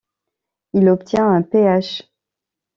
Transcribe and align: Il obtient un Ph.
Il 0.73 0.89
obtient 0.89 1.29
un 1.29 1.43
Ph. 1.43 2.01